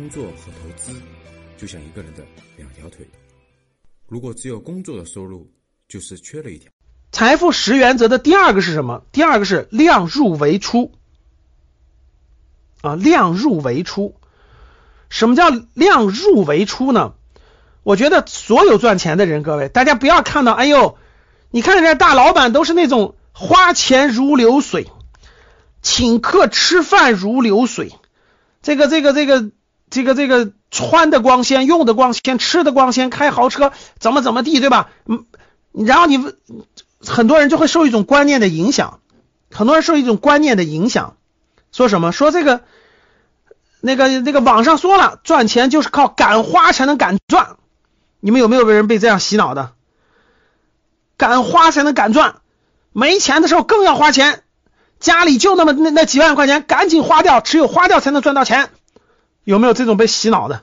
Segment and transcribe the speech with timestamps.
[0.00, 0.98] 工作和投资
[1.58, 2.24] 就像一个人的
[2.56, 3.06] 两条腿，
[4.08, 5.46] 如果只有工作的收入，
[5.88, 6.72] 就是缺了一条。
[7.12, 9.02] 财富十原则的第二个是什么？
[9.12, 10.92] 第二个是量入为出
[12.80, 14.16] 啊，量入为出。
[15.10, 17.12] 什么叫量入为出呢？
[17.82, 20.96] 我觉得所有赚钱的人，各位大家不要看到，哎呦，
[21.50, 24.86] 你看人家大老板都是那种花钱如流水，
[25.82, 27.92] 请客吃饭如流水，
[28.62, 29.50] 这个这个这个
[29.90, 34.90] 这个这个穿的光鲜，用的光鲜，吃的光鲜，开豪车，怎么怎么地，对吧？
[35.06, 35.26] 嗯，
[35.72, 36.18] 然后你
[37.04, 39.00] 很多人就会受一种观念的影响，
[39.52, 41.16] 很多人受一种观念的影响，
[41.72, 42.12] 说什么？
[42.12, 42.62] 说这个。
[43.82, 47.56] 那个那个网上说了，赚钱就是靠敢花才能敢赚。
[48.20, 49.72] 你们有没有被人被这样洗脑的？
[51.16, 52.42] 敢花才能敢赚，
[52.92, 54.42] 没钱的时候更要花钱，
[54.98, 58.68] 家里就那么那那几万块钱，赶紧花掉，只有花掉才能赚到钱。
[59.44, 60.62] 有没有这种被洗脑的？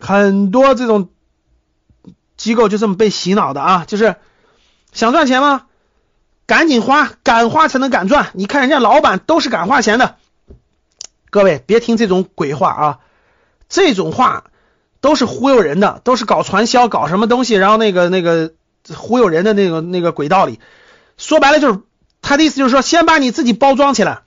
[0.00, 1.08] 很多这种
[2.36, 4.16] 机构就这么被洗脑的啊，就是
[4.92, 5.66] 想赚钱吗？
[6.46, 8.30] 赶紧花，敢花才能敢赚。
[8.32, 10.16] 你看人家老板都是敢花钱的。
[11.30, 12.98] 各位别听这种鬼话啊，
[13.68, 14.44] 这种话
[15.00, 18.54] 都是忽悠人的，都是搞传销、搞什么东西，然后那个那个
[18.96, 20.58] 忽悠人的那个那个鬼道理。
[21.18, 21.80] 说白了就是
[22.22, 24.22] 他的意思，就是说先把你自己包装起来，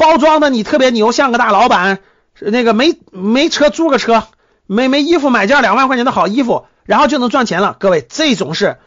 [0.00, 2.00] 包装的你特别牛，像个大老板。
[2.40, 4.24] 那个没没车租个车，
[4.66, 7.76] 没没衣服买件两万块钱的好衣服，然后就能赚钱了。
[7.78, 8.78] 各位这种是。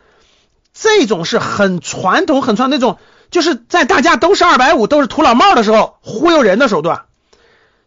[0.75, 2.97] 这种是很传统、很传统那种，
[3.29, 7.03] 就是在大家都是二百五、都是土老帽的时候忽悠人的手段。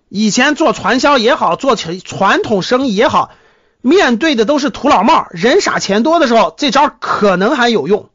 [0.09, 3.33] 以前做传销也好，做传统生意也好，
[3.81, 8.09] 面对的都是土老帽，人傻钱多的时候，这招可能还有用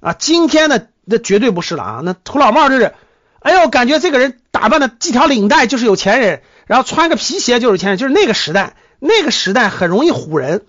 [0.00, 0.12] 啊。
[0.12, 2.00] 今天呢，那绝对不是了啊！
[2.04, 2.92] 那土老帽就是，
[3.42, 10.62] 哎呦，感觉这个人打扮的系条领带就是有钱人，然后穿个皮鞋就是有钱人，就是那个时代，那个时代很容易唬人。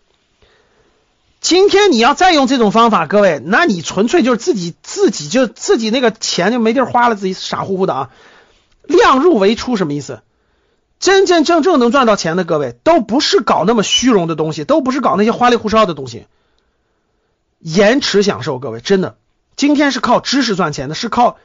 [1.40, 8.10] 今天你要再用这种方法，各位，那你纯粹就是自己自己就自己那个钱就没地儿花了，自己傻乎乎的啊！
[8.84, 10.22] 量入为出什么意思？
[11.00, 16.28] 真真正正能赚到钱的各位，都不是搞那么虚荣的东西，都不是搞那些花里胡哨的东西。
[17.60, 19.18] 延迟享受，各位真的，
[19.58, 21.38] 今天是靠知识赚钱的，是靠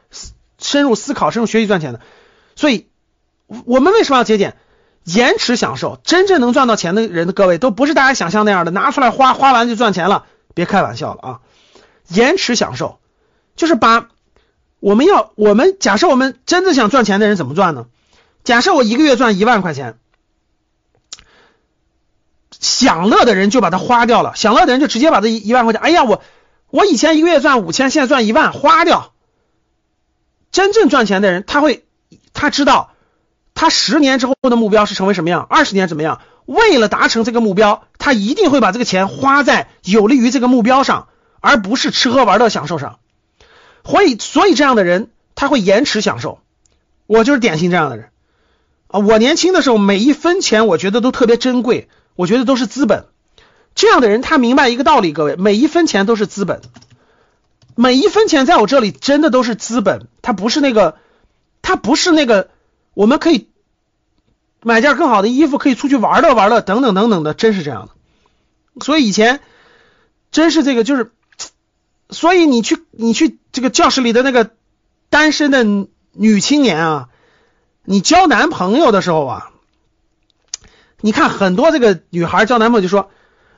[0.59, 2.01] 深入思考、深入学习赚钱的。
[2.57, 2.89] 所以，
[3.65, 4.57] 我们为什么要节俭？
[5.05, 11.41] 延迟享受，真正能赚到钱的人的各位，都不是大家想象那样的，拿出来花，花完就赚钱了，别开玩笑了啊！
[12.09, 12.99] 延迟享受，
[13.57, 14.09] 就是把
[14.81, 17.87] 我们要我们假设我们真正想赚钱的人怎么赚呢？
[18.45, 19.97] 假设我一个月赚一万块钱，
[22.61, 26.23] 享乐的人就把它花掉了，享乐的人就直接把这一万块钱，哎呀，我
[26.69, 29.15] 我以前一个月赚五千，现在赚一万，花掉。
[30.53, 31.85] 真正赚钱的人，他会
[32.33, 32.93] 他知道。
[33.55, 35.45] 他十年之后的目标是成为什么样？
[35.51, 36.21] 二十年怎么样？
[36.47, 41.09] 为了达成这个目标，他一定会把这个钱花在有利于这个目标上，
[41.41, 43.01] 而不是吃喝玩乐享受上。
[43.85, 46.39] 所以，所以这样的人他会延迟享受。
[47.09, 48.11] 我就是典型这样的人
[48.87, 49.01] 啊！
[49.01, 53.07] 我年轻的时候每一分钱我觉得都特别珍贵，我觉得都是资本。
[53.75, 56.61] 这样的人他明白一个道理，各位，每一分钱都是资本，
[57.81, 60.99] 每一分钱在我这里真的都是资本，它不是那个，
[61.63, 62.51] 它不是那个。
[62.93, 63.51] 我们可以
[64.65, 68.85] 买件更好的衣服，可以出去玩乐玩乐，等等等等的，真是这样的。
[68.85, 69.39] 所以以前
[70.33, 71.13] 真是这个，就是
[72.11, 74.51] 所以你去你去这个教室里的那个
[75.09, 75.63] 单身的
[76.11, 77.09] 女青年啊，
[77.85, 79.53] 你交男朋友的时候啊，
[81.01, 83.13] 你看很多这个女孩交男朋友就说：“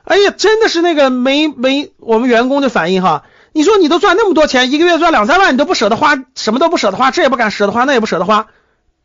[0.05, 3.23] 哎呀，真的是那个没没我们员工的反应哈。”
[3.53, 8.47] 你说你都赚那么多钱，一个月赚两三万，你都不舍得花，什么都不舍得花，这也不敢舍得花，那也不舍得花。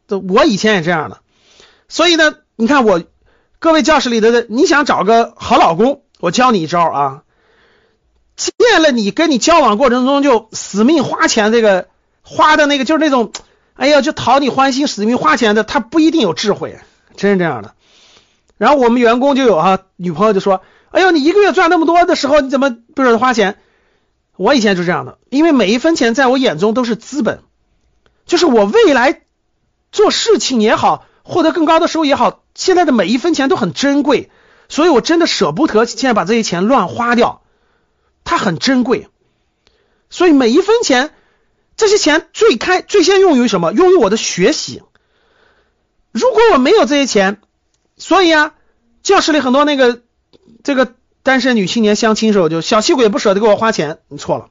[0.09, 1.19] 这我以前也这样的，
[1.89, 3.03] 所以呢，你看我
[3.59, 7.23] 各位教室里的，你想找个好老公，我教你一招啊。
[8.37, 11.89] 见了你跟你交往过程中就死命花钱，这个
[12.23, 13.33] 花的那个就是那种，
[13.75, 16.79] 哎呀，就讨你欢心，死命花钱的，他不一定有智慧，
[17.17, 17.73] 真是这样的。
[18.59, 20.61] 然后我们员工就有啊，女朋友就说，
[20.91, 23.59] 哎呦，你一个月赚那么多的时候，你怎么不舍得花钱？
[24.37, 27.41] 我以前就这样的，因为每一分钱在我眼中都是资本，
[28.25, 29.23] 就是我未来。
[29.93, 34.31] 做事情也好，获得更高的收入也好，现在的每一分钱都很珍贵，
[34.69, 37.41] 所以我真的舍不得现在把这些钱乱花掉，
[38.23, 39.09] 它很珍贵，
[40.11, 41.15] 所以每一分钱，
[41.77, 43.73] 这些钱最开最先用于什么？
[43.73, 44.83] 用于我的学习。
[46.13, 47.41] 如果我没有这些钱，
[47.97, 48.53] 所以啊，
[49.03, 50.03] 教室里很多那个
[50.63, 50.95] 这个
[51.27, 54.49] 单身女青年相亲时候就小气鬼不舍得给我花钱，你错了。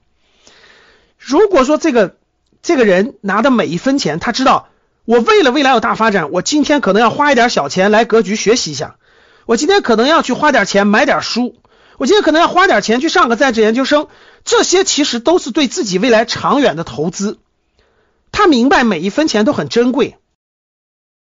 [1.17, 2.17] 如果说这个
[2.61, 4.69] 这个人拿的每一分钱，他知道。
[5.05, 8.97] 我为了未来有大发展，我今天可能要花一点小钱来格局学习一下，
[9.45, 11.61] 我今天可能要去花点钱买点书，
[11.99, 14.07] 我今天可能要花点钱去上个在职研究生，
[14.43, 17.37] 这些其实都是对自己未来长远的投资。
[18.31, 20.17] 他明白每一分钱都很珍贵。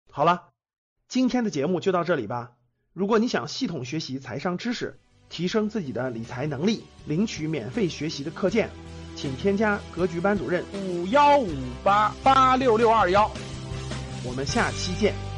[0.09, 0.43] 好了，
[1.09, 2.51] 今天的节目就到这里吧。
[2.93, 4.97] 如果你想系统学习财商知识，
[5.33, 8.69] 提升自己的理财能力，领取免费学习的课件，
[9.15, 11.49] 请添加格局班主任五幺五
[11.83, 13.29] 八八六六二幺。
[14.23, 15.32] 我们下期见。